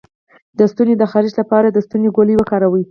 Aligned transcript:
د 0.57 0.59
ستوني 0.71 0.93
د 0.97 1.03
خارش 1.11 1.33
لپاره 1.41 1.67
د 1.69 1.77
ستوني 1.85 2.09
ګولۍ 2.15 2.35
وکاروئ 2.37 2.79